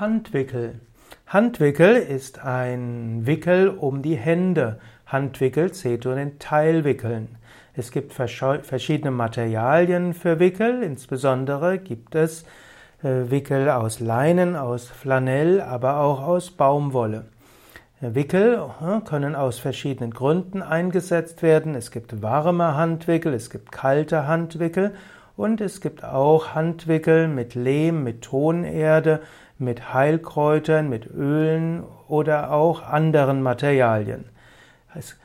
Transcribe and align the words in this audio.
Handwickel. 0.00 0.80
Handwickel 1.28 1.94
ist 1.94 2.40
ein 2.44 3.26
Wickel 3.26 3.68
um 3.68 4.02
die 4.02 4.16
Hände. 4.16 4.80
Handwickel 5.06 5.70
zählt 5.70 6.02
zu 6.02 6.16
den 6.16 6.40
Teilwickeln. 6.40 7.36
Es 7.74 7.92
gibt 7.92 8.12
verschiedene 8.12 9.12
Materialien 9.12 10.12
für 10.12 10.40
Wickel, 10.40 10.82
insbesondere 10.82 11.78
gibt 11.78 12.16
es 12.16 12.44
äh, 13.04 13.30
Wickel 13.30 13.70
aus 13.70 14.00
Leinen, 14.00 14.56
aus 14.56 14.88
Flanell, 14.88 15.60
aber 15.60 15.98
auch 15.98 16.22
aus 16.22 16.50
Baumwolle. 16.50 17.26
Wickel 18.00 18.64
äh, 18.80 19.00
können 19.08 19.36
aus 19.36 19.60
verschiedenen 19.60 20.10
Gründen 20.10 20.60
eingesetzt 20.60 21.40
werden. 21.42 21.76
Es 21.76 21.92
gibt 21.92 22.20
warme 22.20 22.74
Handwickel, 22.74 23.32
es 23.32 23.48
gibt 23.48 23.70
kalte 23.70 24.26
Handwickel 24.26 24.92
und 25.36 25.60
es 25.60 25.80
gibt 25.80 26.02
auch 26.02 26.56
Handwickel 26.56 27.28
mit 27.28 27.54
Lehm, 27.54 28.02
mit 28.02 28.22
Tonerde, 28.22 29.20
mit 29.58 29.94
Heilkräutern, 29.94 30.88
mit 30.88 31.06
Ölen 31.06 31.84
oder 32.08 32.52
auch 32.52 32.82
anderen 32.82 33.42
Materialien. 33.42 34.24
Das 34.94 35.16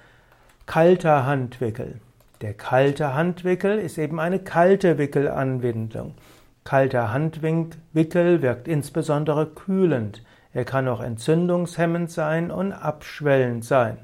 kalter 0.65 1.25
Handwickel. 1.25 1.99
Der 2.41 2.53
kalte 2.53 3.13
Handwickel 3.13 3.79
ist 3.79 3.97
eben 3.97 4.20
eine 4.20 4.39
kalte 4.39 4.97
Wickelanwendung. 4.97 6.15
Kalter 6.63 7.11
Handwickel 7.11 8.41
wirkt 8.41 8.67
insbesondere 8.67 9.47
kühlend. 9.47 10.23
Er 10.53 10.65
kann 10.65 10.87
auch 10.87 11.01
entzündungshemmend 11.01 12.11
sein 12.11 12.51
und 12.51 12.71
abschwellend 12.71 13.65
sein. 13.65 13.98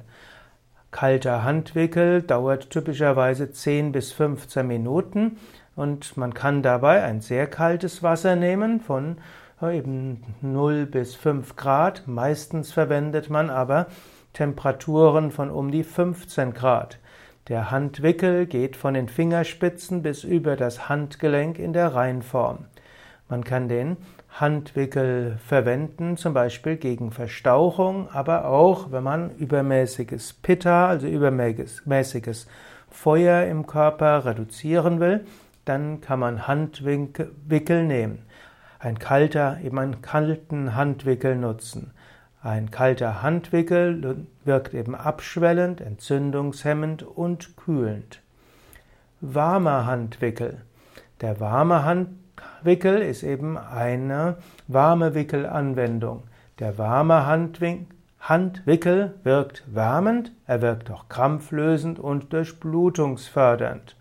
Kalter 0.91 1.43
Handwickel 1.43 2.21
dauert 2.21 2.69
typischerweise 2.69 3.51
10 3.51 3.91
bis 3.91 4.11
15 4.13 4.65
Minuten 4.65 5.37
und 5.75 6.15
man 6.17 6.33
kann 6.33 6.63
dabei 6.63 7.03
ein 7.03 7.21
sehr 7.21 7.47
kaltes 7.47 8.01
Wasser 8.01 8.35
nehmen 8.35 8.79
von 8.79 9.17
eben 9.61 10.23
0 10.41 10.85
bis 10.85 11.15
5 11.15 11.55
Grad. 11.55 12.03
Meistens 12.07 12.71
verwendet 12.71 13.29
man 13.29 13.49
aber 13.49 13.87
Temperaturen 14.33 15.31
von 15.31 15.49
um 15.49 15.71
die 15.71 15.83
15 15.83 16.53
Grad. 16.53 16.99
Der 17.47 17.71
Handwickel 17.71 18.47
geht 18.47 18.75
von 18.75 18.95
den 18.95 19.07
Fingerspitzen 19.07 20.01
bis 20.01 20.23
über 20.23 20.55
das 20.55 20.89
Handgelenk 20.89 21.59
in 21.59 21.73
der 21.73 21.93
Reinform. 21.93 22.65
Man 23.29 23.43
kann 23.43 23.69
den 23.69 23.97
Handwickel 24.29 25.37
verwenden, 25.37 26.17
zum 26.17 26.33
Beispiel 26.33 26.75
gegen 26.75 27.11
Verstauchung, 27.11 28.09
aber 28.11 28.45
auch, 28.47 28.91
wenn 28.91 29.03
man 29.03 29.31
übermäßiges 29.37 30.33
Pitta, 30.33 30.87
also 30.89 31.07
übermäßiges 31.07 32.47
Feuer 32.89 33.45
im 33.45 33.65
Körper 33.65 34.25
reduzieren 34.25 34.99
will, 34.99 35.25
dann 35.63 36.01
kann 36.01 36.19
man 36.19 36.47
Handwickel 36.47 37.85
nehmen. 37.85 38.19
Ein 38.85 38.99
kalter, 38.99 39.57
eben 39.63 39.79
einen 39.79 40.03
kalten 40.03 40.75
Handwickel 40.75 41.35
nutzen. 41.35 41.89
Ein 42.43 42.69
kalter 42.69 43.23
Handwickel 43.23 44.27
wirkt 44.43 44.75
eben 44.75 44.93
abschwellend, 44.93 45.81
entzündungshemmend 45.81 47.01
und 47.01 47.57
kühlend. 47.57 48.21
Warmer 49.21 49.87
Handwickel. 49.87 50.61
Der 51.21 51.39
warme 51.39 51.83
Handwickel 51.83 53.01
ist 53.01 53.23
eben 53.23 53.57
eine 53.57 54.37
warme 54.67 55.15
Wickelanwendung. 55.15 56.21
Der 56.59 56.77
warme 56.77 57.25
Handwickel 58.19 59.15
wirkt 59.23 59.63
wärmend, 59.65 60.31
er 60.45 60.61
wirkt 60.61 60.91
auch 60.91 61.09
krampflösend 61.09 61.97
und 61.97 62.31
durchblutungsfördernd. 62.33 63.95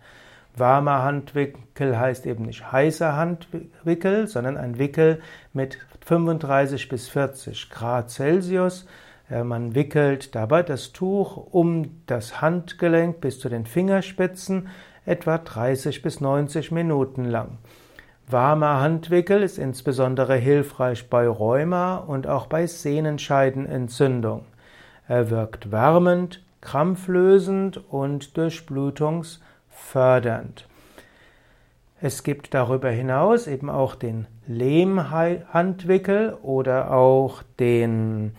Warmer 0.57 1.03
Handwickel 1.03 1.99
heißt 1.99 2.25
eben 2.25 2.45
nicht 2.45 2.71
heißer 2.71 3.15
Handwickel, 3.15 4.27
sondern 4.27 4.57
ein 4.57 4.79
Wickel 4.79 5.21
mit 5.53 5.77
35 6.05 6.87
bis 6.89 7.09
40 7.09 7.69
Grad 7.69 8.09
Celsius. 8.09 8.85
Man 9.29 9.73
wickelt 9.73 10.35
dabei 10.35 10.61
das 10.61 10.91
Tuch 10.93 11.35
um 11.51 12.01
das 12.05 12.41
Handgelenk 12.41 13.21
bis 13.21 13.39
zu 13.39 13.49
den 13.49 13.65
Fingerspitzen 13.65 14.69
etwa 15.05 15.37
30 15.39 16.01
bis 16.01 16.21
90 16.21 16.71
Minuten 16.71 17.25
lang. 17.25 17.57
Warmer 18.27 18.81
Handwickel 18.81 19.43
ist 19.43 19.59
insbesondere 19.59 20.35
hilfreich 20.35 21.09
bei 21.09 21.27
Rheuma 21.27 21.97
und 21.97 22.27
auch 22.27 22.47
bei 22.47 22.65
Sehnenscheidenentzündung. 22.65 24.45
Er 25.07 25.29
wirkt 25.29 25.71
wärmend, 25.71 26.43
krampflösend 26.61 27.77
und 27.91 28.35
durchblutungs 28.37 29.41
fördernd. 29.75 30.67
Es 32.01 32.23
gibt 32.23 32.53
darüber 32.53 32.89
hinaus 32.89 33.47
eben 33.47 33.69
auch 33.69 33.95
den 33.95 34.27
Lehmhandwickel 34.47 36.33
oder 36.41 36.91
auch 36.91 37.43
den 37.59 38.33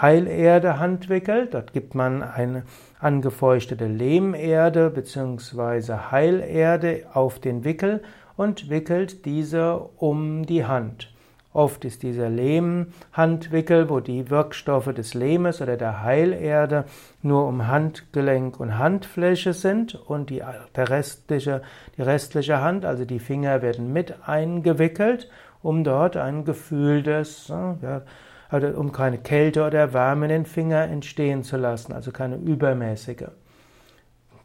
Heilerde-Handwickel. 0.00 1.46
Dort 1.46 1.72
gibt 1.72 1.94
man 1.94 2.22
eine 2.22 2.64
angefeuchtete 2.98 3.86
Lehmerde 3.86 4.90
bzw. 4.90 6.10
Heilerde 6.10 7.06
auf 7.12 7.38
den 7.38 7.64
Wickel 7.64 8.02
und 8.36 8.68
wickelt 8.68 9.24
diese 9.24 9.78
um 9.96 10.44
die 10.44 10.64
Hand. 10.64 11.15
Oft 11.56 11.86
ist 11.86 12.02
dieser 12.02 12.28
Lehmhandwickel, 12.28 13.88
wo 13.88 14.00
die 14.00 14.28
Wirkstoffe 14.28 14.92
des 14.92 15.14
Lehmes 15.14 15.62
oder 15.62 15.78
der 15.78 16.02
Heilerde 16.02 16.84
nur 17.22 17.46
um 17.46 17.66
Handgelenk 17.66 18.60
und 18.60 18.76
Handfläche 18.76 19.54
sind 19.54 19.94
und 19.94 20.28
die, 20.28 20.42
der 20.76 20.90
restliche, 20.90 21.62
die 21.96 22.02
restliche 22.02 22.60
Hand, 22.60 22.84
also 22.84 23.06
die 23.06 23.18
Finger, 23.18 23.62
werden 23.62 23.90
mit 23.90 24.28
eingewickelt, 24.28 25.30
um 25.62 25.82
dort 25.82 26.18
ein 26.18 26.44
Gefühl 26.44 27.02
des, 27.02 27.48
ja, 27.48 28.02
also 28.50 28.66
um 28.78 28.92
keine 28.92 29.16
Kälte 29.16 29.64
oder 29.66 29.94
Wärme 29.94 30.26
in 30.26 30.32
den 30.32 30.44
Finger 30.44 30.82
entstehen 30.82 31.42
zu 31.42 31.56
lassen, 31.56 31.94
also 31.94 32.12
keine 32.12 32.36
übermäßige. 32.36 33.28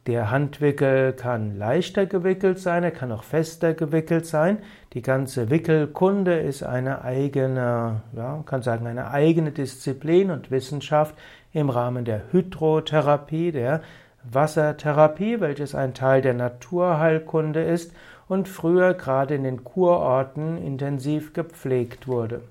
Der 0.08 0.32
Handwickel 0.32 1.14
kann 1.14 1.60
leichter 1.60 2.08
gewickelt 2.08 2.58
sein, 2.58 2.84
er 2.84 2.90
kann 2.90 3.12
auch 3.12 3.24
fester 3.24 3.76
gewickelt 3.76 4.26
sein. 4.26 4.58
Die 4.94 5.04
ganze 5.04 5.52
Wickelkunde 5.52 6.40
ist 6.40 6.64
eine 6.64 7.04
eigene, 7.04 8.02
ja, 8.16 8.32
man 8.32 8.46
kann 8.46 8.64
sagen, 8.64 8.88
eine 8.88 9.12
eigene 9.12 9.52
Disziplin 9.52 10.32
und 10.32 10.50
Wissenschaft 10.50 11.14
im 11.54 11.70
Rahmen 11.70 12.04
der 12.04 12.32
Hydrotherapie, 12.32 13.52
der 13.52 13.82
Wassertherapie, 14.24 15.40
welches 15.40 15.76
ein 15.76 15.94
Teil 15.94 16.24
der 16.24 16.34
Naturheilkunde 16.34 17.62
ist 17.62 17.94
und 18.28 18.48
früher 18.50 18.96
gerade 18.96 19.36
in 19.36 19.44
den 19.44 19.64
Kurorten 19.64 20.58
intensiv 20.58 21.34
gepflegt 21.34 22.08
wurde. 22.08 22.42